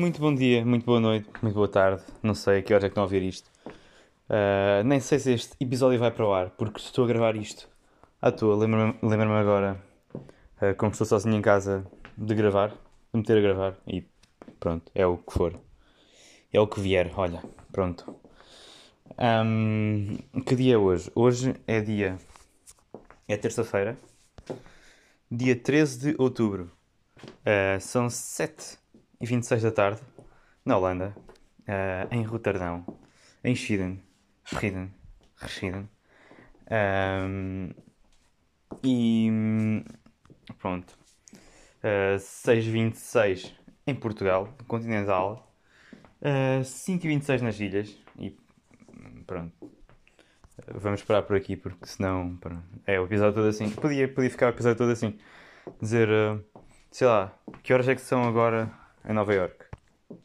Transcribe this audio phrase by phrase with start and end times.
[0.00, 2.02] Muito bom dia, muito boa noite, muito boa tarde.
[2.22, 3.50] Não sei a que horas é que estão a ouvir isto.
[4.30, 7.68] Uh, nem sei se este episódio vai para o ar, porque estou a gravar isto
[8.22, 8.56] à toa.
[8.56, 9.78] Lembra-me lembra agora,
[10.14, 11.84] uh, como estou sozinho em casa,
[12.16, 12.76] de gravar, de
[13.12, 14.02] meter a gravar e
[14.58, 15.60] pronto, é o que for.
[16.50, 18.16] É o que vier, olha, pronto.
[19.18, 21.12] Um, que dia é hoje?
[21.14, 22.16] Hoje é dia.
[23.28, 23.98] É terça-feira,
[25.30, 26.72] dia 13 de outubro.
[27.44, 28.79] Uh, são 7
[29.20, 30.00] e 26 da tarde,
[30.64, 31.14] na Holanda,
[31.60, 32.84] uh, em Roterdão,
[33.44, 34.02] em Schieden,
[34.44, 34.92] Schieden,
[35.46, 35.88] Schieden.
[36.70, 37.70] Um,
[38.82, 39.28] e
[40.58, 40.96] pronto,
[41.82, 43.52] uh, 6,26
[43.86, 45.52] em Portugal, continental,
[46.22, 48.36] uh, 5,26 nas ilhas e
[49.26, 49.52] pronto.
[50.74, 53.68] Vamos parar por aqui porque senão pronto, é o episódio todo assim.
[53.70, 55.18] Podia, podia ficar o episódio todo assim.
[55.80, 56.42] Dizer, uh,
[56.90, 59.66] sei lá, que horas é que são agora em Nova York.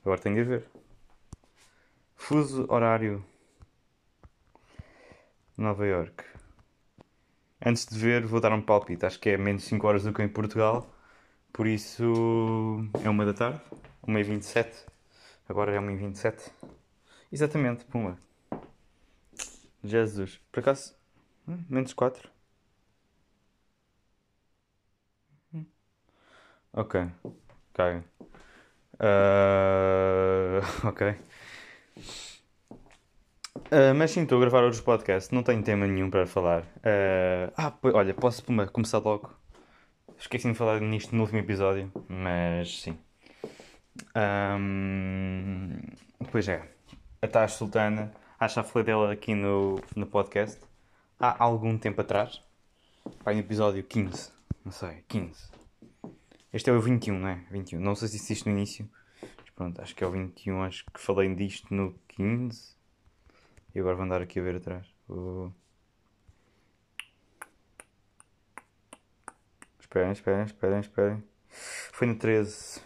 [0.04, 0.70] Agora tenho de ver.
[2.16, 3.26] Fuso horário.
[5.58, 6.24] Nova York.
[7.66, 9.06] Antes de ver, vou dar um palpite.
[9.06, 10.94] Acho que é menos 5 horas do que em Portugal.
[11.54, 12.04] Por isso
[13.04, 13.62] é uma da tarde.
[14.08, 14.86] 1h27.
[15.48, 16.52] Agora é 1h27.
[17.32, 18.18] Exatamente, puma.
[19.84, 20.40] Jesus.
[20.52, 20.96] Por acaso,
[21.48, 22.30] hum, menos 4.
[25.54, 25.66] Hum.
[26.74, 27.10] Ok.
[27.74, 28.04] Caga.
[29.00, 31.16] Uh, ok.
[33.72, 36.62] Uh, mas sim, estou a gravar outros podcasts, não tenho tema nenhum para falar.
[36.62, 39.34] Uh, ah, olha, posso começar logo?
[40.18, 42.98] Esqueci de falar nisto no último episódio, mas sim.
[44.16, 45.78] Um,
[46.32, 46.64] pois é,
[47.22, 50.60] a Taz Sultana, acho que falei dela aqui no, no podcast
[51.20, 52.42] há algum tempo atrás.
[53.26, 54.32] No episódio 15,
[54.64, 55.65] não sei, 15.
[56.56, 57.44] Este é o 21, não é?
[57.52, 57.82] 21.
[57.82, 58.90] Não sei se disse isto no início.
[59.22, 60.64] Mas pronto, acho que é o 21.
[60.64, 62.78] Acho que falei disto no 15.
[63.76, 64.88] E agora vou andar aqui a ver atrás.
[65.10, 65.52] Oh.
[69.78, 71.24] Esperem, esperem, esperem, esperem.
[71.92, 72.82] Foi no 13.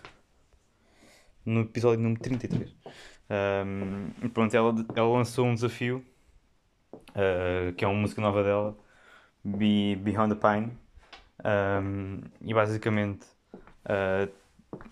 [1.46, 2.76] No episódio número 33.
[3.30, 6.04] Um, pronto, ela, ela lançou um desafio.
[7.12, 8.76] Uh, que é uma música nova dela.
[9.44, 10.76] Be Behind the Pine.
[11.46, 13.28] Um, e basicamente
[13.90, 14.32] Uh,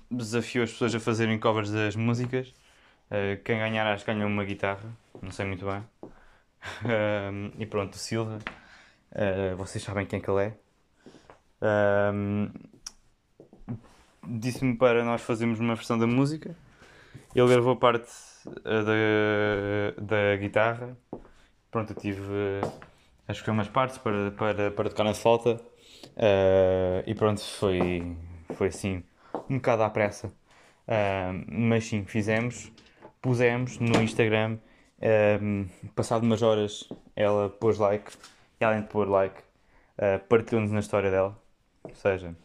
[0.10, 2.50] desafio as pessoas a fazerem covers das músicas.
[3.12, 4.90] Uh, quem ganhar acho que ganha uma guitarra,
[5.22, 5.84] não sei muito bem.
[6.82, 8.40] Uh, e pronto, o Silva,
[9.56, 10.54] vocês sabem quem é que ele é.
[14.28, 16.56] Disse-me para nós fazermos uma versão da música.
[17.34, 18.12] Ele gravou parte
[18.64, 20.98] da, da guitarra.
[21.72, 22.22] Pronto, eu tive
[23.28, 25.62] a escolher umas partes para, para, para tocar na flauta.
[27.06, 28.18] e pronto, foi,
[28.54, 29.04] foi assim,
[29.50, 30.28] um bocado à pressa.
[30.88, 32.72] Uh, mas sim, fizemos,
[33.22, 34.58] pusemos no Instagram.
[35.96, 38.12] Passado umas horas, ela pôs like,
[38.60, 39.42] e além de pôr like,
[39.98, 41.38] uh, partilhou-nos na história dela.
[41.84, 42.36] Ou seja,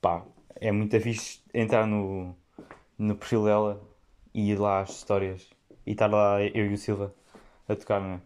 [0.00, 0.22] pá,
[0.56, 2.34] é muito fixe entrar no,
[2.98, 3.80] no perfil dela
[4.34, 5.48] e ir lá às histórias
[5.86, 7.14] e estar lá eu e o Silva
[7.68, 8.20] a tocar, não é?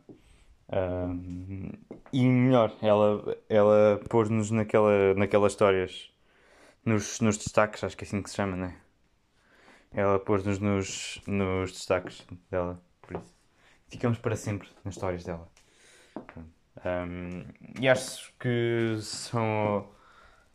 [2.13, 6.11] E melhor, ela, ela pôs-nos naquela, naquelas histórias,
[6.85, 8.77] nos, nos destaques, acho que é assim que se chama, né?
[9.93, 13.35] Ela pôs-nos nos, nos destaques dela, por isso.
[13.89, 15.47] Ficamos para sempre nas histórias dela.
[16.85, 17.45] Um,
[17.79, 19.87] e acho que são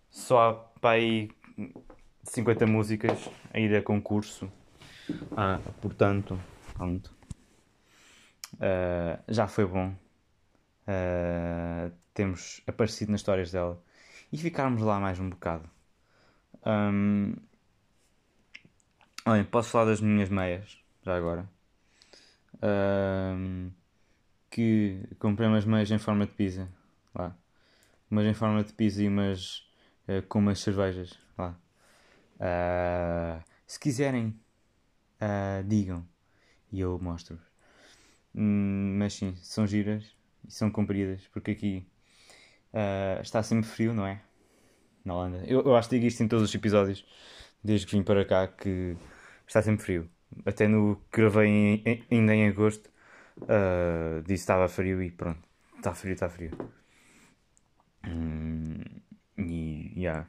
[0.10, 1.30] só há para aí
[2.24, 4.52] 50 músicas a ir a concurso.
[5.36, 6.40] Ah, portanto,
[6.74, 7.16] pronto.
[8.56, 9.94] Uh, já foi bom
[10.88, 13.82] uh, temos aparecido nas histórias dela
[14.32, 15.70] e ficarmos lá mais um bocado.
[16.66, 17.36] Um,
[19.26, 21.48] olhem, posso falar das minhas meias, já agora.
[22.64, 23.70] Um,
[24.50, 26.68] que comprei umas meias em forma de pizza
[27.14, 27.36] lá.
[28.10, 29.60] Umas em forma de pizza e umas
[30.08, 31.56] uh, com umas cervejas lá.
[32.40, 34.40] Uh, se quiserem,
[35.22, 36.08] uh, digam
[36.72, 37.46] e eu mostro-vos.
[38.34, 40.17] Hum, mas sim, são giras
[40.48, 41.88] e são compridas, porque aqui
[42.74, 44.22] uh, está sempre frio, não é?
[45.04, 45.44] Na Holanda.
[45.46, 47.06] Eu, eu acho que digo isto em todos os episódios,
[47.64, 48.96] desde que vim para cá, que
[49.48, 50.10] está sempre frio.
[50.46, 52.90] Até no que gravei em, em, ainda em agosto,
[53.42, 55.42] uh, disse que estava frio e pronto,
[55.78, 56.52] está frio, está frio.
[58.06, 58.82] Hum,
[59.38, 60.28] e, yeah.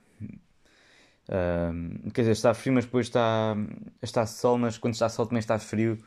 [2.14, 3.54] Quer dizer, está frio, mas depois está,
[4.02, 5.98] está sol, mas quando está sol também está frio.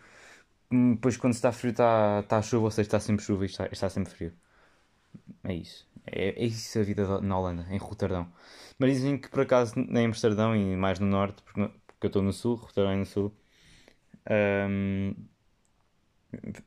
[0.72, 3.68] Hum, depois quando está frio está, está chuva, ou seja, está sempre chuva e está,
[3.72, 4.34] está sempre frio.
[5.44, 5.88] É isso.
[6.06, 8.32] É, é isso a vida na Holanda, em Roterdão.
[8.80, 11.62] Mas dizem que por acaso em Amsterdão e mais no norte, porque
[12.02, 13.32] porque eu estou no sul, também no sul,
[14.28, 15.14] um,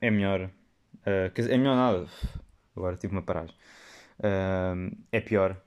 [0.00, 0.48] é melhor.
[1.00, 2.06] Uh, quer dizer, é melhor nada.
[2.76, 3.56] Agora tive uma paragem.
[4.22, 5.60] Um, é pior.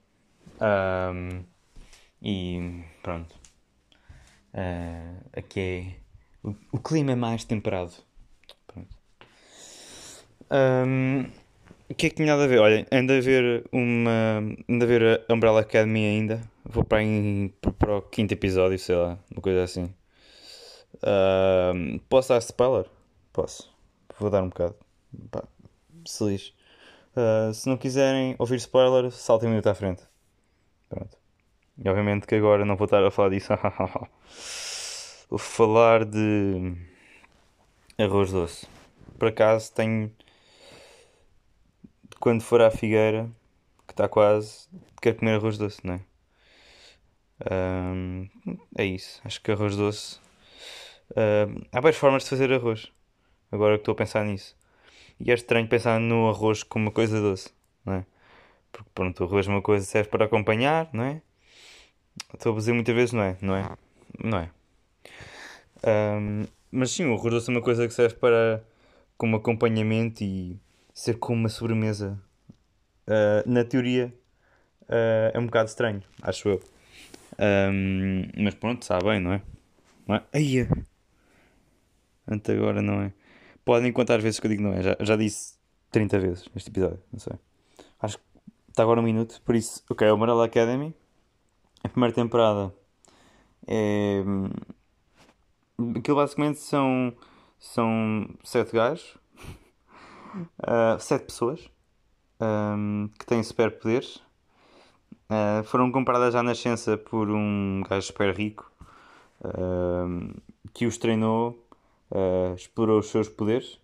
[2.22, 3.36] E pronto.
[4.54, 6.48] Uh, aqui é.
[6.48, 7.92] O, o, clima é mais temperado.
[10.52, 11.26] Um,
[11.90, 12.60] o que é que tinha a ver?
[12.60, 14.42] Olha, anda a ver uma.
[14.70, 16.42] anda a ver a Umbrella Academy ainda.
[16.66, 19.94] Vou para, em, para o quinto episódio, sei lá, uma coisa assim.
[20.96, 22.86] Uh, posso dar spoiler?
[23.32, 23.74] Posso.
[24.20, 24.76] Vou dar um bocado.
[25.32, 25.44] Pá,
[26.06, 26.54] se lixe.
[27.16, 30.04] Uh, se não quiserem ouvir spoiler, saltem um minuto à frente.
[30.90, 31.18] Pronto.
[31.78, 33.54] E obviamente que agora não vou estar a falar disso.
[35.30, 36.74] vou falar de
[37.98, 38.68] arroz doce.
[39.18, 40.12] Por acaso tenho.
[42.20, 43.30] Quando for à figueira,
[43.86, 44.68] que está quase,
[45.02, 46.02] quero comer arroz doce, não é?
[47.52, 48.28] Um,
[48.76, 49.22] é isso.
[49.24, 50.20] Acho que arroz doce.
[51.12, 52.92] Uh, há várias formas de fazer arroz.
[53.52, 54.56] Agora que estou a pensar nisso.
[55.20, 57.52] E é estranho pensar no arroz como uma coisa doce,
[57.86, 58.06] não é?
[58.72, 61.22] Porque pronto, o arroz é uma coisa que serve para acompanhar, não é?
[62.34, 63.38] Estou a dizer muitas vezes, não é?
[63.42, 63.78] Não é?
[64.24, 64.52] Não é?
[65.86, 68.64] Um, mas sim, o arroz doce é uma coisa que serve para
[69.18, 70.60] como acompanhamento e
[70.98, 72.20] ser como uma sobremesa.
[73.08, 74.12] Uh, na teoria
[74.82, 76.64] uh, é um bocado estranho, acho eu.
[77.40, 79.42] Um, mas pronto, sabe bem, não é?
[80.08, 80.24] Não é?
[80.34, 80.68] Aí,
[82.28, 83.14] Antes agora não é.
[83.64, 84.82] Podem contar as vezes que eu digo não é.
[84.82, 85.54] Já, já disse
[85.92, 87.34] 30 vezes neste episódio, não sei.
[88.02, 88.24] Acho que
[88.70, 90.94] está agora um minuto, por isso, ok, o Umbrella Academy,
[91.84, 92.74] a primeira temporada
[93.68, 94.24] é.
[95.96, 97.16] Aquilo basicamente são.
[97.60, 99.18] São sete gajos,
[100.60, 101.70] uh, sete pessoas
[102.40, 104.22] um, que têm superpoderes.
[105.30, 108.72] Uh, foram compradas à nascença por um gajo super rico
[109.42, 110.42] uh,
[110.74, 111.68] que os treinou
[112.12, 113.80] uh, explorou os seus poderes.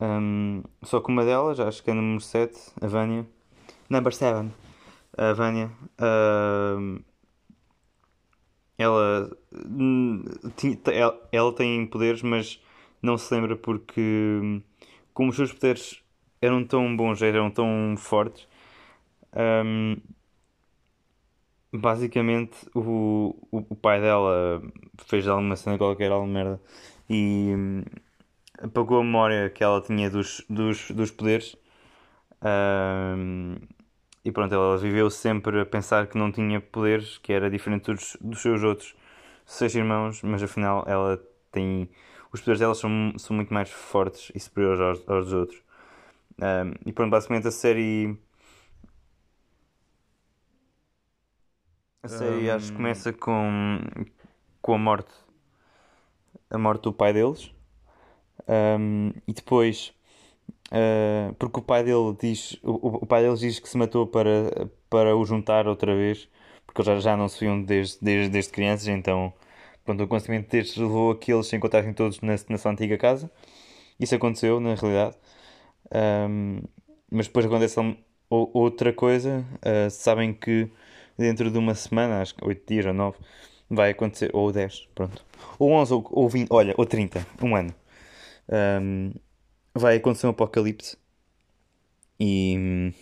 [0.00, 3.26] Um, só que uma delas, acho que é número 7, a Vânia.
[3.88, 4.50] Number 7,
[5.16, 5.70] a Vânia.
[8.76, 9.30] Ela,
[10.92, 12.60] ela, ela tem poderes, mas
[13.00, 14.62] não se lembra porque,
[15.14, 16.02] como os seus poderes
[16.42, 18.46] eram tão bons, eram tão fortes,
[19.64, 19.96] um,
[21.72, 24.62] basicamente o, o, o, pai dela
[25.06, 26.60] fez alguma cena qualquer, alguma merda,
[27.08, 27.82] e hum,
[28.62, 31.56] apagou a memória que ela tinha dos, dos, dos poderes.
[32.42, 33.56] Um,
[34.24, 38.16] e pronto, ela viveu sempre a pensar que não tinha poderes, que era diferente dos,
[38.20, 38.94] dos seus outros
[39.46, 41.20] seis irmãos, mas afinal ela
[41.52, 41.88] tem.
[42.34, 45.62] Os poderes dela são, são muito mais fortes e superiores aos, aos dos outros.
[46.36, 48.18] Um, e pronto, basicamente a série.
[52.02, 52.54] A série um...
[52.54, 53.78] acho que começa com,
[54.60, 55.12] com a morte
[56.50, 57.52] a morte do pai deles.
[58.48, 59.94] Um, e depois,
[60.72, 64.68] uh, porque o pai dele diz, o, o, pai deles diz que se matou para,
[64.90, 66.28] para o juntar outra vez,
[66.66, 69.32] porque eles já, já não se viam desde, desde, desde crianças, então
[69.84, 73.30] pronto, o acontecimento destes levou a que eles se encontrassem todos na, na antiga casa.
[73.98, 75.16] Isso aconteceu, na realidade.
[76.28, 76.62] Um,
[77.10, 77.78] mas depois acontece
[78.28, 79.44] outra coisa.
[79.58, 80.70] Uh, sabem que
[81.16, 83.18] dentro de uma semana, acho que 8 dias ou 9,
[83.70, 85.24] vai acontecer, ou 10, pronto,
[85.58, 87.74] ou 11 ou, ou 20, olha, ou 30, um ano,
[88.82, 89.12] um,
[89.74, 90.96] vai acontecer um apocalipse
[92.18, 92.92] e,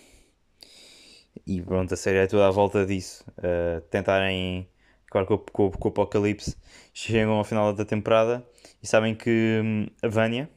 [1.47, 4.69] e pronto, a série é toda à volta disso, uh, tentarem
[5.12, 6.57] claro com, com, com, o apocalipse
[6.95, 8.42] chegam ao final da temporada
[8.83, 10.49] e sabem que hum, a Vânia,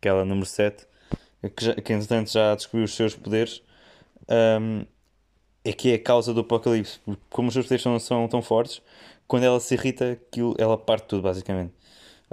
[0.00, 0.86] que é ela número 7,
[1.56, 3.60] que, já, que entretanto já descobriu os seus poderes,
[4.60, 4.86] um,
[5.64, 8.40] é que é a causa do apocalipse, porque como os seus poderes são, são tão
[8.40, 8.80] fortes,
[9.26, 11.74] quando ela se irrita, aquilo, ela parte tudo, basicamente.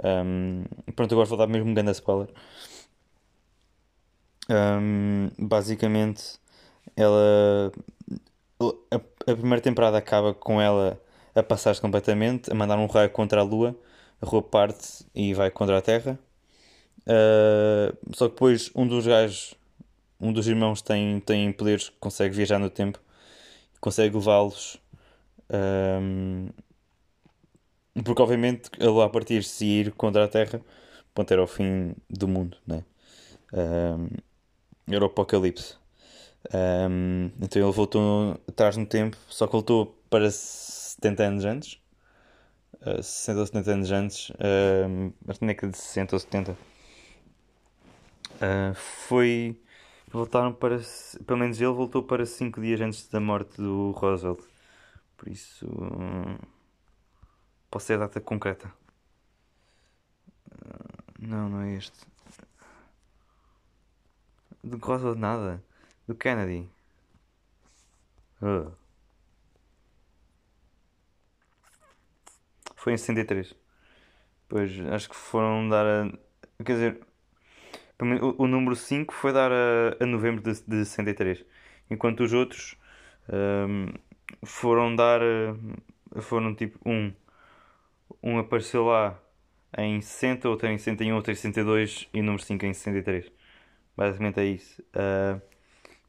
[0.02, 2.28] Um, pronto, agora vou dar mesmo um grande spoiler.
[4.48, 6.38] Um, basicamente,
[6.96, 7.72] ela.
[8.90, 11.00] A, primeira temporada acaba com ela
[11.36, 13.76] a passar-se completamente, a mandar um raio contra a Lua,
[14.20, 16.18] a Lua parte e vai contra a Terra.
[17.02, 19.54] Uh, só que depois um dos gajos,
[20.20, 22.98] um dos irmãos tem, tem poderes, consegue viajar no tempo,
[23.80, 24.78] consegue levá-los
[25.50, 26.48] um,
[28.04, 30.60] porque obviamente ele a partir se ir contra a Terra,
[31.14, 32.84] ponto, era o fim do mundo, né?
[33.52, 34.08] Um,
[34.92, 35.76] era o apocalipse.
[36.52, 40.30] Um, então ele voltou atrás no tempo, só que voltou para
[40.96, 41.80] 70 anos antes.
[42.74, 44.30] Uh, 60 ou 70 anos antes.
[44.30, 46.52] Uh, tinha que de 60 ou 70.
[46.52, 46.56] Uh,
[48.74, 49.60] foi.
[50.10, 50.80] Voltaram para.
[51.26, 54.40] Pelo menos ele voltou para 5 dias antes da morte do Roosevelt.
[55.16, 55.66] Por isso
[57.70, 58.72] Posso ter a data concreta.
[61.18, 62.06] Não, não é este.
[64.62, 65.62] Do Roswell nada.
[66.06, 66.68] Do Kennedy.
[68.40, 68.85] Uh.
[72.86, 73.52] Foi em 63.
[74.48, 76.64] Pois, acho que foram dar a.
[76.64, 77.00] Quer dizer,
[78.22, 81.44] o, o número 5 foi dar a, a novembro de, de 63.
[81.90, 82.76] Enquanto os outros
[83.28, 83.92] um,
[84.44, 85.20] foram dar.
[86.20, 87.12] Foram tipo um.
[88.22, 89.20] Um apareceu lá
[89.76, 93.32] em 60, outro em 61, outro em 62 e o número 5 em 63.
[93.96, 94.80] Basicamente é isso.
[94.94, 95.42] Uh,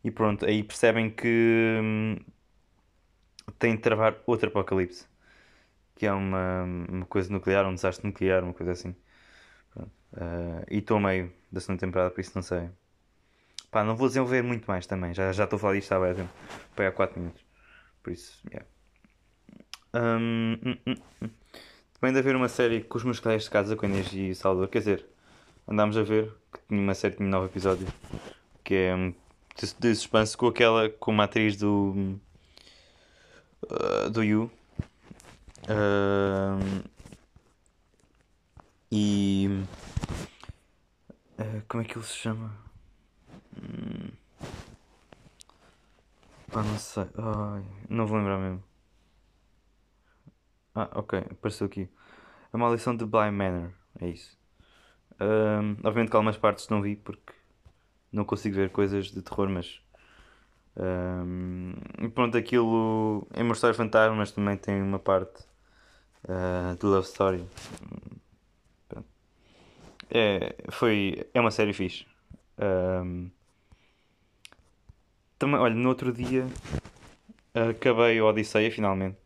[0.03, 2.17] e pronto, aí percebem que hum,
[3.57, 5.07] tem de travar outro apocalipse.
[5.97, 8.95] Que é uma, uma coisa nuclear, um desastre nuclear, uma coisa assim.
[10.13, 12.69] Uh, e estou meio da segunda temporada, por isso não sei.
[13.69, 15.13] Pá, não vou desenvolver muito mais também.
[15.13, 16.29] Já, já estou a falar disto há bem tempo.
[16.75, 17.43] Para há 4 minutos.
[18.01, 18.65] Por isso, yeah.
[19.93, 21.29] Um, hum, hum, hum.
[21.99, 24.69] Também de haver uma série com os meus colegas de casa com Energia e Salvador.
[24.69, 25.05] Quer dizer,
[25.67, 27.87] andámos a ver que tinha uma série, tinha um novo episódio.
[28.63, 32.19] Que é um, de, de suspense com aquela, com uma atriz do.
[33.63, 34.51] Uh, do You.
[35.67, 36.83] Uh,
[38.91, 39.49] e.
[41.37, 42.55] Uh, como é que ele se chama?
[46.51, 47.03] Pá, não sei.
[47.17, 48.63] Ai, não vou lembrar mesmo.
[50.73, 51.89] Ah, ok, apareceu aqui.
[52.53, 54.37] A maldição de Bly Manor, é isso.
[55.19, 57.33] Um, obviamente que algumas partes não vi porque
[58.11, 59.81] não consigo ver coisas de terror, mas
[60.77, 61.73] um,
[62.13, 65.43] pronto, aquilo é mostrar fantasmas, mas também tem uma parte
[66.27, 67.43] uh, de love story.
[70.09, 72.05] É, foi, é uma série fixe.
[72.57, 73.29] Um,
[75.37, 76.47] também, olha, no outro dia
[77.53, 79.17] acabei o Odisseia finalmente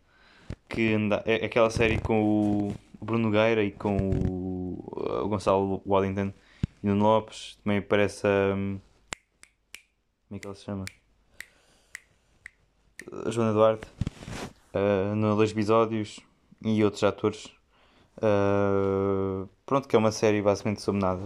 [0.72, 6.34] que é aquela série com o Bruno Gueira e com o, Gonçalo Waddington
[6.82, 7.58] e o Lopes.
[7.64, 8.56] Também parece a.
[8.56, 8.80] Um,
[10.28, 10.86] como é que ela se chama?
[13.26, 13.86] A Joana Duarte.
[14.74, 16.22] Uh, no dois episódios
[16.64, 17.46] e outros atores.
[18.18, 21.24] Uh, pronto, que é uma série basicamente sobre nada.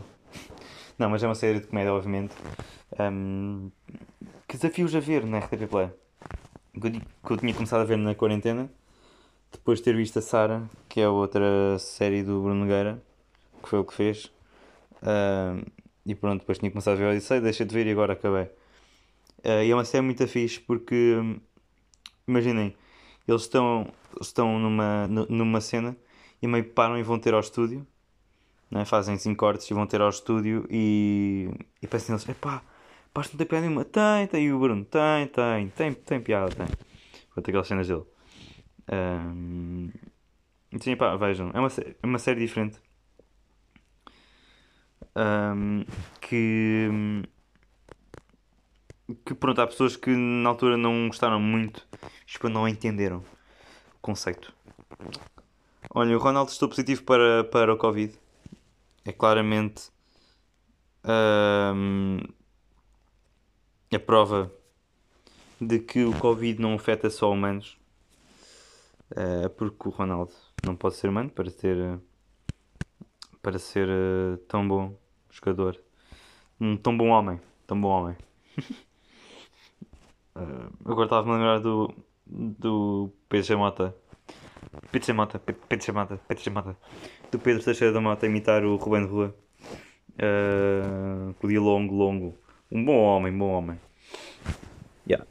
[0.98, 2.34] Não, mas é uma série de comédia, obviamente.
[3.00, 3.70] Um,
[4.48, 5.90] que desafios a ver na RTP Play.
[7.26, 8.70] Que eu tinha começado a ver na quarentena
[9.52, 13.02] depois de ter visto a Sara, que é outra série do Bruno Nogueira,
[13.64, 14.32] que foi o que fez.
[16.06, 18.44] E pronto, depois tinha começado a ver Odisseia, deixei de ver e agora acabei.
[19.44, 21.18] Uh, e é uma série muito fixe porque,
[22.28, 22.76] imaginem,
[23.28, 23.88] eles estão,
[24.22, 25.96] estão numa, numa cena
[26.42, 27.86] e meio param e vão ter ao estúdio,
[28.70, 28.86] né?
[28.86, 31.50] fazem 5 cortes e vão ter ao estúdio e,
[31.82, 32.62] e pensam eles, epá,
[33.14, 33.86] pá, não tem piada nenhuma.
[33.86, 36.68] Tem, tem, e o Bruno, tem, tem, tem, tem piada, tem.
[37.34, 38.04] Quanto aquelas cenas dele.
[38.92, 39.90] Um,
[40.80, 42.80] sim, pá, vejam, é uma, é uma série diferente.
[45.16, 45.86] Um,
[46.22, 46.90] que
[49.26, 51.88] que pronto, há pessoas que na altura não gostaram muito,
[52.26, 54.54] tipo, não entenderam o conceito.
[55.90, 58.14] Olha, o Ronaldo estou positivo para, para o Covid.
[59.06, 59.92] É claramente
[61.06, 62.20] um,
[63.94, 64.52] a prova
[65.62, 67.78] de que o Covid não afeta só humanos.
[69.12, 70.34] Uh, porque o Ronaldo
[70.66, 72.00] não pode ser humano para ter
[73.40, 74.98] para ser uh, tão bom
[75.30, 75.80] jogador,
[76.60, 78.18] um tão bom homem, tão bom homem.
[80.36, 81.94] uh, agora estava a lembrar do
[82.28, 83.96] do Pedro Mota,
[84.92, 86.78] Pedro Mota, Pedro Mota, Pedro Mota,
[87.32, 89.36] do Pedro Teixeira da Mota imitar o Ruben Rua,
[90.20, 92.38] uh, longo, longo,
[92.72, 93.80] um bom homem, bom homem.
[95.08, 95.26] Yeah.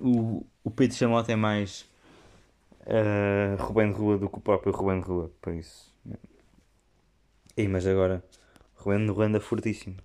[0.00, 1.88] O, o Pedro Chamota é mais
[2.80, 5.92] uh, Ruben Rua do que o próprio Ruben Rua, por isso.
[7.56, 8.24] E, mas agora,
[8.76, 9.96] Ruben Rua anda fortíssimo.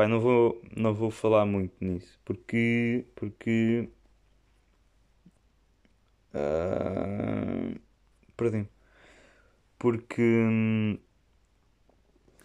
[0.00, 3.04] Pai, não vou, não vou falar muito nisso, porque.
[3.14, 3.90] porque.
[6.32, 7.78] Uh,
[8.34, 8.66] perdi
[9.78, 10.98] Porque.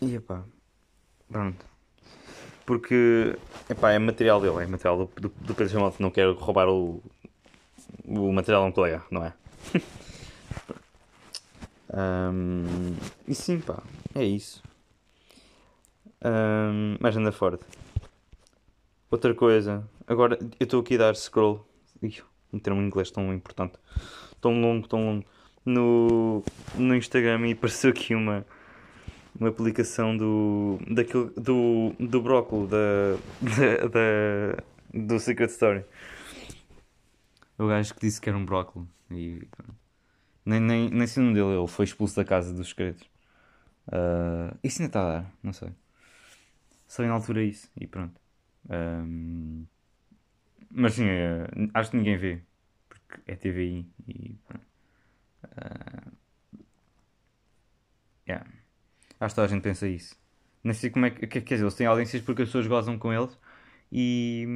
[0.01, 0.43] E epá,
[1.29, 1.65] pronto.
[2.65, 3.37] Porque,
[3.69, 7.01] epá, é material dele, é material do, do, do Pedro não quero roubar o,
[8.05, 9.33] o material de um colega, não é?
[12.33, 13.81] um, e sim, pá,
[14.13, 14.61] é isso.
[16.25, 17.63] Um, mas anda forte.
[19.11, 21.63] Outra coisa, agora eu estou aqui a dar scroll.
[22.01, 22.19] Ih,
[22.51, 23.77] um termo em inglês tão importante,
[24.41, 25.25] tão longo, tão longo.
[25.63, 26.43] No,
[26.75, 28.43] no Instagram e apareceu aqui uma,
[29.39, 34.63] uma publicação do, daquele, do, do brócolo da, da, da,
[35.07, 35.85] do Secret Story.
[37.57, 38.87] O gajo que disse que era um brócolo.
[39.11, 39.47] E
[40.43, 43.03] Nem, nem, nem sei o dele, ele foi expulso da casa dos segredos.
[43.87, 45.69] Uh, isso ainda está a dar, não sei.
[46.95, 48.21] Só na altura isso e pronto.
[48.69, 49.65] Um,
[50.71, 52.41] mas sim, é, acho que ninguém vê.
[52.87, 54.37] Porque é TVI e.
[55.43, 56.11] Uh,
[58.27, 58.45] yeah.
[59.19, 60.15] Acho que toda a gente pensa isso.
[60.63, 61.27] Nem sei como é que.
[61.27, 63.37] Quer dizer, eles têm audiências porque as pessoas gozam com eles
[63.91, 64.47] e,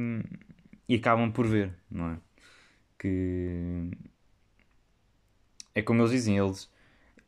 [0.88, 2.18] e acabam por ver, não é?
[2.98, 3.90] Que.
[5.74, 6.70] É como eles dizem, eles.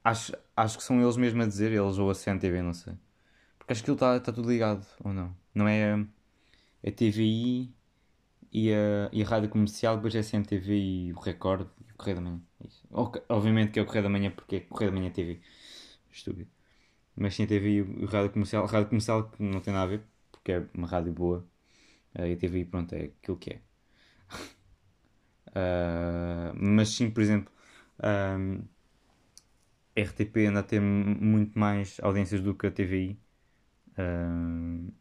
[0.04, 2.94] Acho, acho que são eles mesmos a dizer, eles ou a CNTV, não sei.
[3.62, 5.36] Porque acho que aquilo está tá tudo ligado, ou não?
[5.54, 7.72] Não é a TVI
[8.52, 11.94] e a, e a rádio comercial, depois é a CMTV e o Record e o
[11.94, 12.40] Correio da Manhã.
[12.66, 12.84] Isso.
[13.28, 15.40] Obviamente que é o Correio da Manhã porque é Correio da Manhã TV.
[16.10, 16.50] Estúpido.
[17.14, 18.64] Mas sim a TV e o rádio comercial.
[18.64, 20.02] A rádio comercial que não tem nada a ver,
[20.32, 21.46] porque é uma rádio boa.
[22.18, 23.60] Uh, e a TV, pronto, é aquilo que é.
[25.50, 27.52] uh, mas sim, por exemplo,
[28.02, 28.64] um,
[29.96, 33.18] RTP anda a ter muito mais audiências do que a TVI.
[33.98, 34.92] Uh,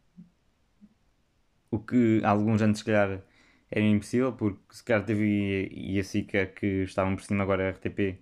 [1.70, 3.22] o que alguns anos, se calhar,
[3.70, 7.70] era impossível, porque se calhar TV e a SICA que estavam por cima, agora a
[7.70, 8.18] RTP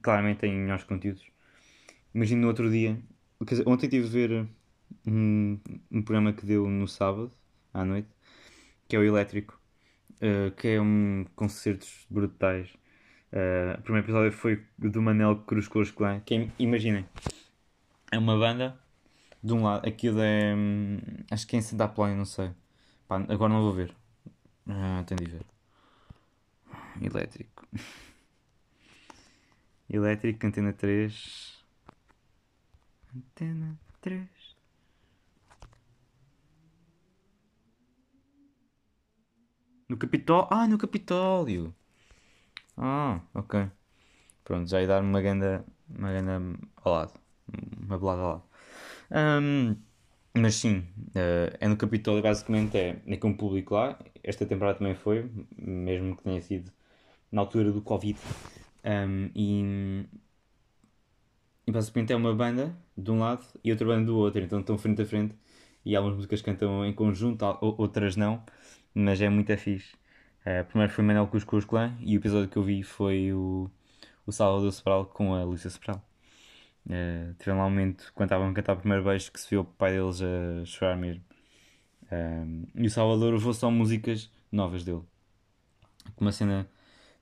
[0.00, 1.24] claramente têm melhores conteúdos.
[2.14, 2.96] Imagino no outro dia,
[3.44, 4.48] dizer, ontem estive a ver
[5.06, 5.58] um,
[5.90, 7.32] um programa que deu no sábado
[7.74, 8.08] à noite,
[8.88, 9.60] que é o Elétrico,
[10.16, 12.70] uh, que é um concertos brutais.
[13.32, 17.04] Uh, o primeiro episódio foi do Manel Cruz Clã, que é, imaginem,
[18.12, 18.78] é uma banda,
[19.46, 20.98] de um lado, aquilo é, hum,
[21.30, 22.50] acho que é em Santa Apolónia, não sei,
[23.08, 23.94] Pá, agora não vou ver,
[24.66, 25.46] uh, tenho de ver.
[27.00, 27.66] Elétrico.
[29.88, 31.64] Elétrico, Antena 3.
[33.14, 34.56] Antena 3.
[39.88, 40.48] No Capitólio.
[40.50, 41.74] Ah, no Capitólio.
[42.76, 43.70] Ah, ok.
[44.44, 46.40] Pronto, já ia dar uma ganda, uma ganda
[46.76, 47.12] ao lado.
[47.86, 48.45] Uma bolada ao lado.
[49.10, 49.76] Um,
[50.34, 53.98] mas sim, uh, é no Capitólio, basicamente é, é com o público lá.
[54.22, 56.70] Esta temporada também foi, mesmo que tenha sido
[57.32, 58.18] na altura do Covid.
[58.84, 60.06] Um, e,
[61.66, 64.78] e basicamente é uma banda de um lado e outra banda do outro, então estão
[64.78, 65.34] frente a frente
[65.84, 68.42] e algumas músicas cantam em conjunto, outras não,
[68.94, 69.94] mas é muito fixe.
[70.42, 73.70] Uh, primeiro foi Manel Cuscuz Clã e o episódio que eu vi foi o,
[74.26, 76.02] o Salvador Sobral com a Luísa Sobral.
[76.86, 79.62] Uh, tiveram lá um momento quando estavam a cantar o primeiro beijo que se viu
[79.62, 81.24] o pai deles a chorar mesmo.
[82.12, 85.02] Um, e o Salvador levou só músicas novas dele.
[86.18, 86.68] Uma cena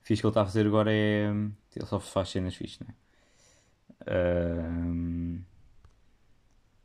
[0.03, 1.29] fixe que ele está a fazer agora é.
[1.75, 2.93] Ele só faz cenas fixes, né?
[4.07, 5.41] Um...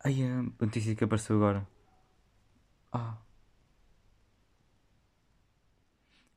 [0.03, 1.67] Ai, a notícia que apareceu agora.
[2.93, 3.19] Ah.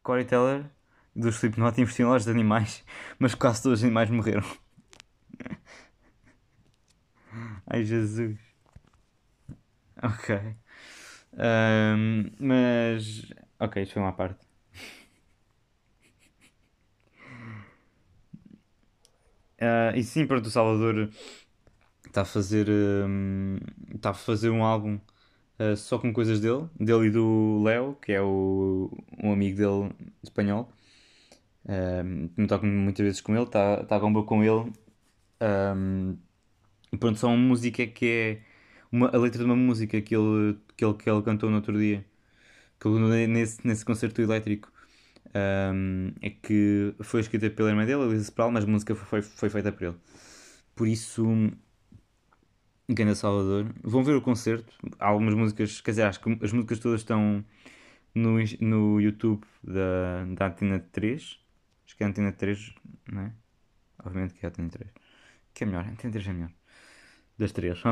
[0.03, 0.69] Corey Teller
[1.15, 2.83] do Slipknot investiu em lojas de animais,
[3.17, 4.43] mas quase todos os animais morreram.
[7.67, 8.37] Ai Jesus.
[10.01, 10.55] Ok.
[11.37, 13.31] Um, mas.
[13.59, 14.45] Ok, isto foi uma parte.
[19.61, 21.09] Uh, e sim, pronto, o Salvador
[22.07, 22.67] está a fazer.
[22.69, 23.57] Um,
[23.95, 24.99] está a fazer um álbum
[25.59, 28.91] uh, só com coisas dele, dele e do Léo, que é o,
[29.23, 29.91] um amigo dele
[30.23, 30.71] espanhol.
[31.65, 34.71] Um, toco muitas vezes com ele, está tá a bomba com ele.
[35.41, 36.17] Um,
[36.99, 38.41] pronto, só uma música que é
[38.91, 41.77] uma, a letra de uma música que ele, que ele, que ele cantou no outro
[41.77, 42.05] dia,
[42.79, 44.71] que ele, nesse, nesse concerto elétrico,
[45.35, 49.49] um, é que foi escrita pela irmã dele, Elisa Sproul, mas a música foi, foi
[49.49, 49.97] feita por ele.
[50.75, 51.25] Por isso,
[52.89, 53.73] Ganda Salvador.
[53.83, 54.73] Vão ver o concerto.
[54.99, 57.43] Há algumas músicas, quer dizer, acho que as músicas todas estão
[58.15, 61.39] no, no YouTube da, da Antena 3.
[61.85, 62.75] Acho que é a Antena 3,
[63.11, 63.33] não é?
[64.03, 64.91] Obviamente que é a Antena 3.
[65.53, 66.51] Que é melhor, a Antena 3 é melhor.
[67.43, 67.83] Das três.
[67.83, 67.91] uh,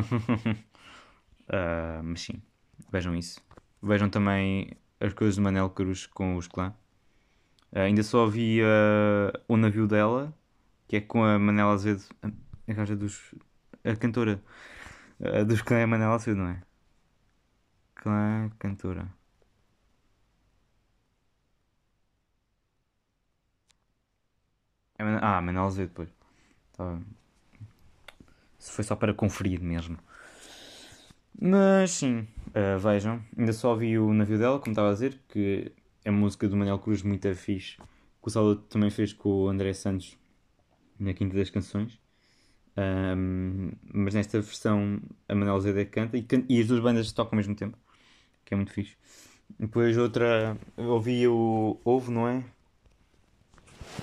[2.06, 2.42] mas sim,
[2.90, 3.42] vejam isso.
[3.84, 6.74] Vejam também as coisas do Manel Cruz com os clã.
[7.74, 10.34] Uh, ainda só vi uh, o navio dela,
[10.88, 13.36] que é com a Manela Azevedo, a gaja dos.
[13.84, 14.42] a cantora
[15.20, 16.62] uh, dos clã é Manela Azevedo, não é?
[17.96, 19.08] Clã, cantora.
[24.98, 25.04] É.
[25.22, 26.10] Ah, Manela Azevedo, depois.
[26.74, 27.00] Tá.
[28.62, 29.98] Se foi só para conferir mesmo.
[31.42, 33.20] Mas sim, uh, vejam.
[33.36, 35.72] Ainda só vi o navio dela, como estava a dizer, que
[36.06, 37.78] é música do Manuel Cruz muito fixe.
[37.78, 40.16] Que o Salvador também fez com o André Santos
[41.00, 42.00] na Quinta das Canções.
[42.78, 47.38] Um, mas nesta versão a Manuel Zé canta e, e, as duas bandas tocam ao
[47.38, 47.76] mesmo tempo,
[48.46, 48.96] que é muito fixe.
[49.60, 52.44] Depois outra, ouvi o Ovo, não é?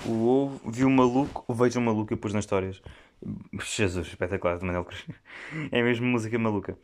[0.05, 2.81] o ovo, vi o maluco, vejo o maluco e pus nas histórias.
[3.59, 5.05] Jesus, espetacular de Manel Cruz.
[5.71, 6.77] É mesmo música maluca.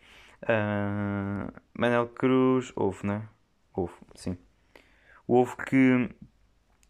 [0.43, 3.28] Uh, Manel Cruz, ovo, né?
[3.74, 4.38] Ovo, sim.
[5.28, 6.10] O ovo que,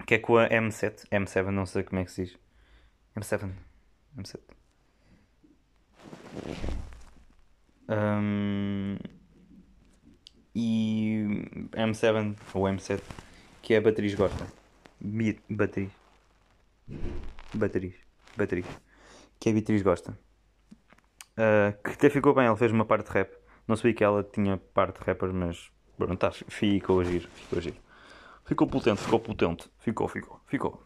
[0.06, 1.08] que é com a M7.
[1.12, 2.40] M7, não sei como é que se diz.
[3.16, 3.52] M7.
[4.18, 4.40] M7.
[7.88, 8.98] Um,
[10.56, 11.24] e
[11.72, 13.02] M7 ou M7
[13.66, 14.46] que é a Batriz gosta.
[15.50, 15.90] Batriz.
[17.52, 17.96] Batriz.
[18.38, 18.66] Batriz.
[19.46, 20.18] Que a Beatriz gosta.
[21.38, 23.32] Uh, que até ficou bem, ela fez uma parte de rap.
[23.68, 27.30] Não sabia que ela tinha parte de rappers, mas pronto, tá, ficou a giro.
[27.30, 27.76] Ficou a giro.
[28.44, 29.70] Ficou potente, ficou potente.
[29.78, 30.84] Ficou, ficou, ficou.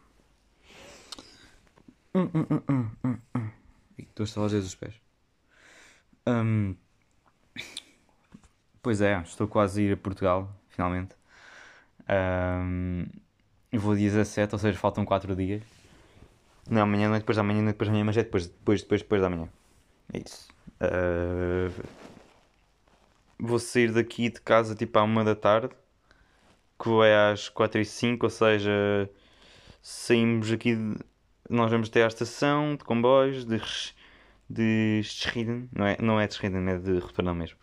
[2.13, 3.49] Hum, hum, hum, hum, hum.
[3.97, 4.95] Estou a estalar os pés.
[6.27, 6.75] Um,
[8.83, 11.15] pois é, estou quase a ir a Portugal, finalmente.
[12.09, 13.05] Um,
[13.71, 15.78] eu vou dia 17, ou seja, faltam 4 dias.
[16.69, 18.47] Não, amanhã não é depois da manhã, não é depois da manhã, mas é depois,
[18.47, 19.49] depois, depois, depois da manhã.
[20.13, 20.47] É isso.
[20.79, 21.71] Uh,
[23.39, 25.73] vou sair daqui de casa tipo à 1 da tarde,
[26.81, 29.09] que é às 4 e 5, ou seja,
[29.81, 30.97] saímos aqui, de,
[31.49, 33.59] nós vamos até à estação de comboios de,
[34.49, 37.57] de Schrieden, não é, não é de Schrieden, é de Roterdão mesmo,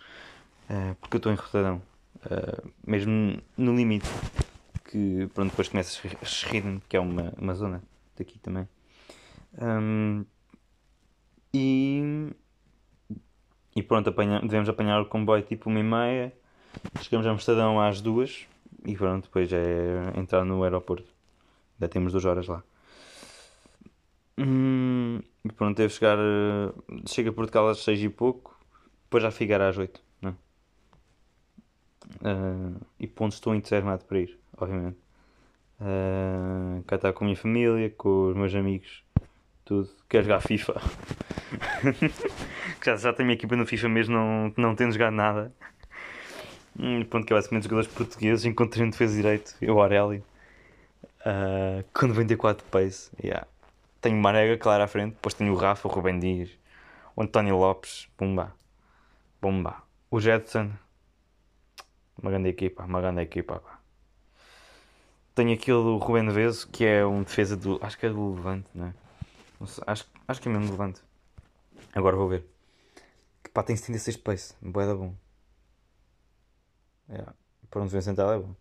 [0.69, 1.81] uh, porque eu estou em Roterdão,
[2.25, 4.09] uh, mesmo no limite,
[4.85, 7.83] que pronto, depois começa Schrieden, que é uma, uma zona
[8.16, 8.69] daqui também.
[9.61, 10.25] Um,
[11.55, 12.31] e,
[13.75, 16.33] e pronto, apanha, devemos apanhar o comboio tipo uma e meia.
[17.01, 18.47] Chegamos a Amsterdão às duas
[18.85, 21.11] e pronto, depois é entrar no aeroporto.
[21.75, 22.62] Ainda temos duas horas lá.
[24.38, 26.19] Hum, e pronto, devo chegar.
[27.07, 28.59] Chega a Portugal às seis e pouco,
[29.05, 30.03] depois já ficar às oito.
[30.21, 30.37] Não?
[32.21, 34.99] Uh, e ponto estou entusiasmado para ir, obviamente.
[35.81, 39.07] Uh, cá está com a minha família, com os meus amigos
[39.66, 39.90] tudo.
[40.09, 40.81] Quer jogar FIFA?
[42.83, 45.52] já, já tenho minha equipa no FIFA mesmo, não, não tendo jogado nada.
[46.79, 48.46] Hum, pronto, que é basicamente jogadores portugueses.
[48.46, 50.22] Encontrei um defesa direito, o Aureli.
[51.20, 53.11] Uh, com 94 pace.
[53.22, 53.46] Yeah.
[54.00, 55.14] Tenho Marega, claro, à frente.
[55.14, 56.50] Depois tenho o Rafa, o Rubem Dias,
[57.16, 58.09] o António Lopes.
[58.16, 58.55] Pumba.
[59.42, 59.83] Bomba.
[60.11, 60.70] O Jetson.
[62.22, 63.59] Uma grande equipa, uma grande equipa.
[63.59, 63.81] Pá.
[65.35, 67.79] Tenho aquele Rubem Veso, que é um defesa do.
[67.83, 69.06] Acho que é do Levante, não é?
[69.87, 71.01] Acho, acho que é mesmo Levante.
[71.95, 72.45] Agora vou ver.
[73.42, 74.55] Que pá, tem 76 pace.
[74.61, 75.14] Boa da bom.
[77.09, 77.33] Yeah.
[77.71, 78.55] Para um defesa central é bom.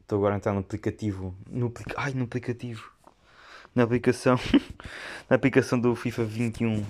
[0.00, 1.34] Estou agora a entrar no aplicativo.
[1.48, 2.92] No, ai, no aplicativo.
[3.74, 4.36] Na aplicação.
[5.28, 6.84] na aplicação do FIFA 21.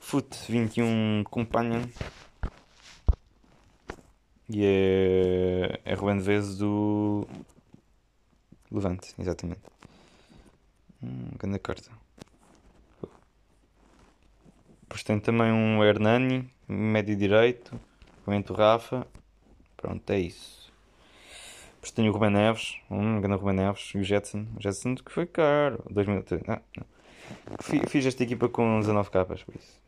[0.00, 1.82] Foot 21 Companion.
[4.48, 5.80] E é.
[5.84, 7.26] É Ruben Vez do.
[8.70, 9.60] Levante, exatamente.
[11.04, 11.90] Hum, grande carta.
[14.82, 17.78] Depois tem também um Hernani, médio direito,
[18.26, 19.06] momento Rafa.
[19.76, 20.72] Pronto, é isso.
[21.74, 24.46] Depois tenho o Ruben Neves, um grande Ruben Neves e o Jetson.
[24.56, 25.84] O Jetson que foi caro.
[25.90, 26.40] 2 minutos.
[26.46, 26.58] Não.
[27.88, 29.78] Fiz esta equipa com 19 capas, por isso.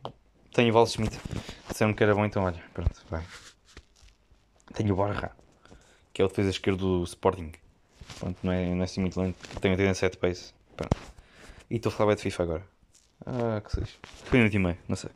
[0.53, 1.19] Tenho o Val Schmidt.
[1.67, 3.23] Disseram que era bom, então olha, pronto, vai.
[4.73, 5.31] Tenho o Borja,
[6.13, 7.51] que é o defesa esquerdo do Sporting.
[8.19, 9.37] Pronto, não é, não é assim muito lento.
[9.59, 10.56] Tenho 87 pace.
[10.77, 10.97] Pronto.
[11.69, 12.63] E estou a falar de FIFA agora.
[13.25, 13.91] Ah, que seja.
[14.03, 15.09] Foi minuto e meio, não sei.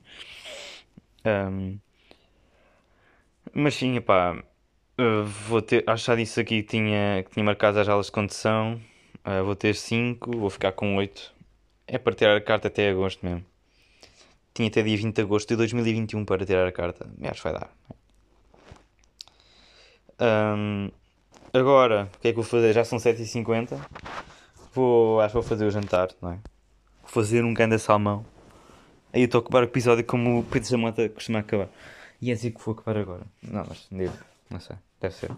[1.25, 1.79] Um,
[3.53, 4.43] mas sim, pá.
[4.99, 5.83] Uh, vou ter.
[5.87, 8.81] Acho que já disse aqui que tinha, que tinha marcado as aulas de condução.
[9.25, 11.33] Uh, vou ter 5, vou ficar com 8.
[11.87, 13.45] É para tirar a carta até agosto mesmo.
[14.53, 17.09] Tinha até dia 20 de agosto de 2021 para tirar a carta.
[17.17, 17.69] Mas acho que vai dar.
[20.19, 20.91] Um,
[21.53, 22.73] agora, o que é que vou fazer?
[22.73, 23.79] Já são 7h50.
[24.73, 26.39] Vou, acho que vou fazer o jantar, não é?
[27.01, 28.25] Vou fazer um grande salmão.
[29.13, 31.67] Aí eu estou a acabar o episódio como o Pedro Jamota costuma acabar.
[32.21, 33.23] E é assim que vou acabar agora.
[33.43, 34.17] Não, mas devo.
[34.49, 34.77] Não sei.
[35.01, 35.31] Deve ser.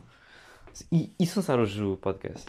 [0.92, 2.48] E, e se lançar hoje o podcast?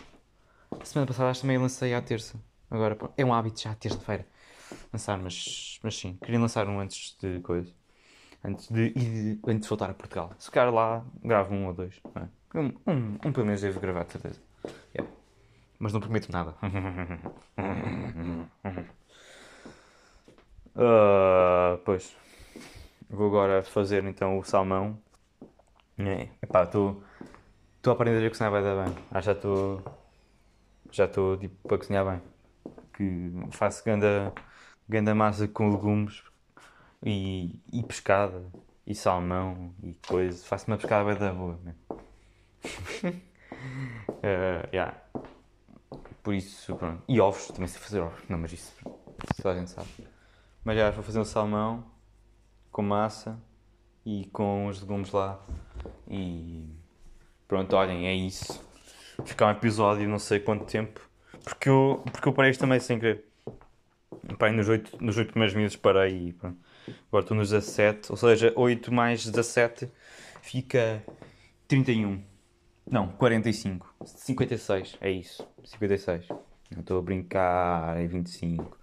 [0.71, 2.39] A semana passada acho que também lancei à terça.
[2.71, 4.27] Agora é um hábito já, terça-feira.
[4.93, 6.19] Lançar, mas, mas sim.
[6.23, 7.73] Queria lançar um antes de coisa.
[8.45, 10.33] Antes de, de, antes de voltar a Portugal.
[10.39, 11.95] Se calhar lá gravo um ou dois.
[12.17, 12.59] É?
[12.59, 14.41] Um, um, um pelo menos devo gravar, de certeza.
[15.79, 16.55] Mas não prometo nada.
[20.77, 22.17] uh, pois.
[23.09, 24.99] Vou agora fazer então o salmão.
[25.99, 27.03] É, epá, estou
[27.87, 28.95] a aprender a cozinhar bem da bem.
[29.11, 29.83] Ah, já estou.
[30.91, 32.21] Já estou tipo para cozinhar bem.
[32.93, 34.33] Que faço ganda,
[34.89, 36.23] ganda massa com legumes
[37.05, 38.45] e, e pescada
[38.87, 40.45] e salmão e coisa.
[40.45, 41.59] Faço uma pescada bem da boa.
[43.05, 43.13] uh,
[44.73, 44.97] yeah.
[46.25, 47.03] Por isso, pronto.
[47.07, 48.19] E ovos, também sei fazer ovos.
[48.31, 48.75] Não, mas isso,
[49.31, 49.89] isso a gente sabe.
[50.65, 51.85] Mas já vou fazer um salmão
[52.73, 53.39] com massa
[54.07, 55.39] e com os legumes lá.
[56.09, 56.67] E
[57.47, 58.65] pronto, olhem, é isso.
[59.27, 60.99] Ficar um episódio, não sei quanto tempo.
[61.45, 63.23] Porque eu, porque eu parei isto também sem querer.
[64.39, 66.59] Parei nos 8, nos 8 primeiros minutos parei e pronto.
[67.09, 69.91] Agora estou nos 17, ou seja, 8 mais 17
[70.41, 71.05] fica
[71.69, 72.34] 31.
[72.91, 73.95] Não, 45.
[74.05, 75.47] 56, é isso.
[75.65, 76.29] 56.
[76.71, 78.79] Não estou a brincar, é 25.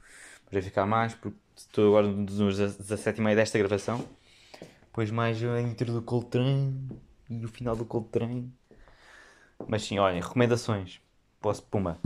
[0.46, 4.04] Mas vai ficar mais porque estou agora nos 17 e meio desta gravação.
[4.82, 6.90] Depois mais a intro do Coltrane
[7.30, 8.52] e o final do Coltrane.
[9.68, 11.00] Mas sim, olhem, recomendações.
[11.40, 12.00] Posso, puma.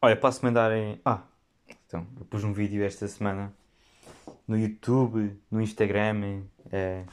[0.00, 1.00] Olha, posso mandar em.
[1.04, 1.22] Ah,
[1.86, 3.54] então, eu pus um vídeo esta semana
[4.46, 7.04] no YouTube, no Instagram é,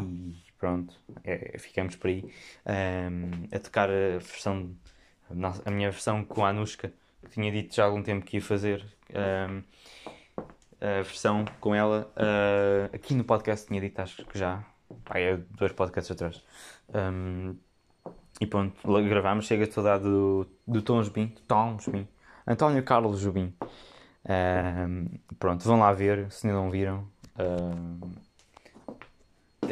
[0.00, 0.94] e pronto,
[1.24, 2.24] é, ficamos por aí
[3.10, 4.70] um, a tocar a versão,
[5.64, 6.92] a minha versão com a Anushka,
[7.24, 8.86] que tinha dito já há algum tempo que ia fazer.
[9.10, 9.64] Um,
[10.80, 14.64] a versão com ela uh, aqui no podcast tinha dito, acho que já,
[15.04, 16.40] pá, é dois podcasts atrás.
[16.94, 17.56] Um,
[18.40, 18.76] e pronto,
[19.08, 22.06] gravámos, chega a saudade do, do Tom Jobim, Tom Jobim,
[22.46, 23.52] António Carlos Jobim.
[24.28, 25.06] Um,
[25.40, 27.08] pronto, vão lá ver, se ainda não viram.
[27.36, 28.12] Um,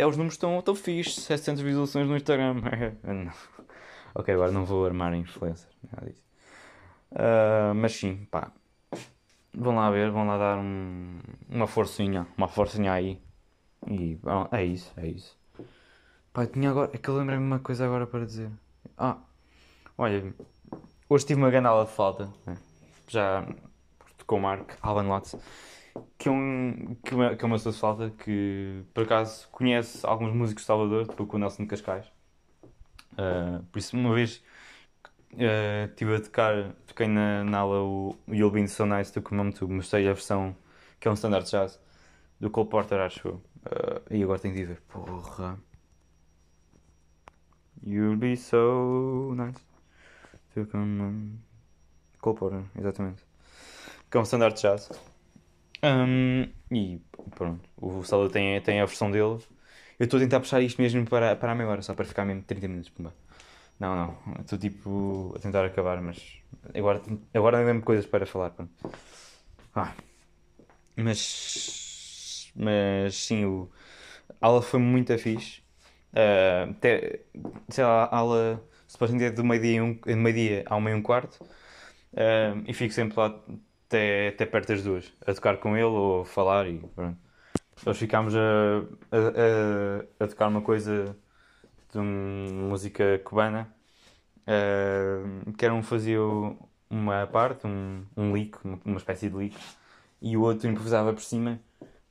[0.00, 2.56] é, os números estão tão fixos, 700 visualizações no Instagram.
[4.14, 6.24] ok, agora não vou armar influencer, nada disso.
[7.12, 8.52] Uh, mas sim, pá.
[9.52, 13.20] Vão lá ver, vão lá dar um, uma forcinha, uma forcinha aí.
[13.86, 15.36] E bom, é isso, é isso.
[16.32, 16.90] Pá, tinha agora.
[16.94, 18.50] É que eu lembrei-me uma coisa agora para dizer.
[18.96, 19.18] Ah,
[19.98, 20.32] olha,
[21.08, 22.30] hoje tive uma grande aula de falta.
[22.46, 22.56] Né?
[23.08, 23.46] Já
[24.26, 25.36] com o Mark Alban Watts,
[26.18, 30.35] que é um que é uma, que é uma pessoa que por acaso conhece alguns
[30.35, 32.07] músicos de Salvador, tipo o Nelson de Cascais.
[33.12, 34.42] Uh, por isso, uma vez
[35.35, 39.53] uh, estive a tocar, toquei na, na aula o You'll Be So Nice do Come
[39.53, 40.57] To, mostrei a versão
[40.98, 41.81] que é um standard jazz
[42.38, 43.35] do Cole Porter, acho eu.
[43.35, 45.59] Uh, e agora tenho de ver, porra.
[47.83, 49.61] You'll be so nice
[50.55, 51.38] to come on.
[52.20, 53.31] Cole Porter, exatamente
[54.11, 54.90] que é um standard jazz.
[55.83, 57.01] Um, e
[57.35, 59.38] pronto, o Salvador tem, tem a versão dele.
[59.99, 62.25] Eu estou a tentar puxar isto mesmo para, para a meia hora, só para ficar
[62.25, 62.90] mesmo 30 minutos.
[62.90, 63.14] Pumba.
[63.79, 66.19] Não, não, estou tipo a tentar acabar, mas
[66.75, 67.01] agora,
[67.35, 68.55] agora não lembro coisas para falar.
[69.75, 69.95] Ah,
[70.97, 73.71] mas, mas sim, o,
[74.40, 75.62] a aula foi muito fixe.
[76.12, 77.21] Uh, até,
[77.69, 81.40] sei lá, a aula supostamente é do meio-dia um, meio ao meio um quarto.
[82.12, 83.40] Uh, e fico sempre lá
[83.90, 87.18] até, até perto das duas, a tocar com ele ou a falar e pronto.
[87.85, 88.38] Nós ficámos a,
[89.11, 91.16] a, a, a tocar uma coisa
[91.90, 93.68] de uma música cubana
[94.42, 96.20] uh, que era um fazia
[96.88, 99.57] uma parte, um, um lick, uma, espécie de lick,
[100.20, 101.61] e o outro improvisava por cima,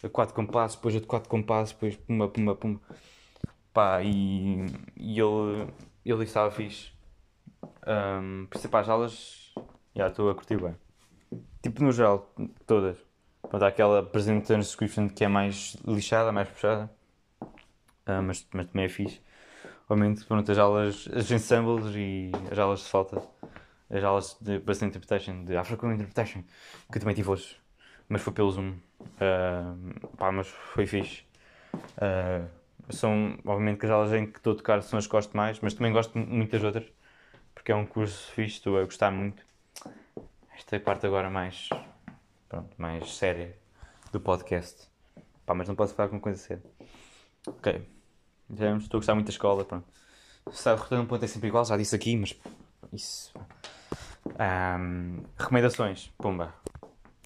[0.03, 2.81] a quatro compassos, depois a de quatro compassos, depois pumba, pumba, pumba.
[3.73, 4.65] Pá, e,
[4.97, 5.67] e ele,
[6.05, 6.91] ele estava fixe.
[7.87, 9.53] Um, por isso, para as aulas,
[9.95, 10.75] já estou a curtir bem.
[11.61, 12.33] Tipo, no geral,
[12.65, 12.97] todas.
[13.41, 16.89] Pronto, há aquela present transcription que é mais lixada, mais puxada.
[17.41, 19.21] Uh, mas, mas também é fixe.
[19.87, 23.21] Obviamente, pronto, as aulas, as ensembles e as aulas de falta.
[23.89, 26.43] As aulas de present interpretation, de African interpretation,
[26.91, 27.57] que também tive hoje.
[28.07, 28.75] Mas foi pelo Zoom.
[29.01, 31.23] Uh, pá, mas foi fixe.
[31.73, 32.47] Uh,
[32.89, 35.59] são, obviamente, que as aulas em que estou a tocar são as que gosto mais,
[35.59, 36.85] mas também gosto de muitas outras.
[37.53, 39.48] Porque é um curso fixe, estou a gostar muito
[40.59, 41.69] esta é parte agora mais,
[42.49, 43.57] pronto, mais séria
[44.11, 44.89] do podcast.
[45.45, 46.63] Pá, mas não posso falar com coisa séria.
[47.47, 47.87] Ok.
[48.53, 49.87] Já estou a gostar muito da escola, pronto.
[50.45, 52.37] A rotina um ponto é sempre igual, já disse aqui, mas
[52.91, 53.33] isso.
[54.27, 56.53] Um, recomendações, pumba.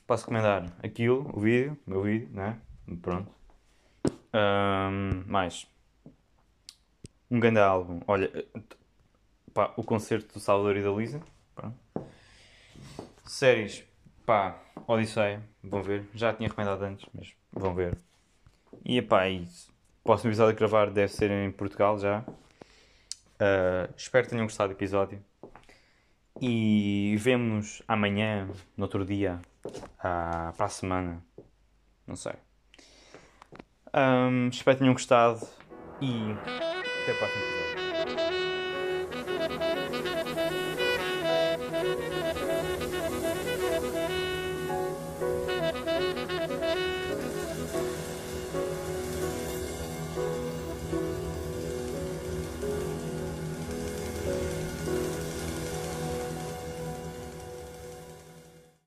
[0.06, 2.62] Posso recomendar aquilo, o vídeo, o meu vídeo, né?
[3.02, 3.32] Pronto.
[4.32, 5.68] Um, mais.
[7.32, 8.00] Um grande álbum.
[8.08, 8.30] Olha,
[9.56, 11.20] pá, o concerto do Salvador e da Luísa.
[11.56, 11.84] Pronto.
[13.24, 13.84] Séries,
[14.26, 16.06] pá, Odisseia, vão ver.
[16.14, 17.98] Já tinha recomendado antes, mas vão ver.
[18.84, 22.20] E pá, e o próximo episódio a gravar deve ser em Portugal já.
[23.34, 25.24] Uh, espero que tenham gostado do episódio.
[26.42, 31.24] E vemo-nos amanhã, no outro dia, uh, para a semana.
[32.06, 32.34] Não sei.
[33.94, 35.48] Um, espero que tenham gostado
[36.02, 37.63] e até o próximo episódio.